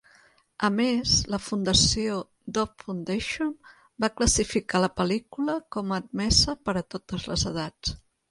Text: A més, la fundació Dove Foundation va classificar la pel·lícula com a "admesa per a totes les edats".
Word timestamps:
A 0.67 0.69
més, 0.75 1.11
la 1.33 1.39
fundació 1.47 2.15
Dove 2.59 2.85
Foundation 2.85 3.53
va 4.05 4.11
classificar 4.21 4.83
la 4.83 4.91
pel·lícula 5.01 5.57
com 5.77 5.93
a 5.95 6.01
"admesa 6.05 6.57
per 6.69 6.79
a 6.81 6.87
totes 6.97 7.29
les 7.33 7.47
edats". 7.55 7.95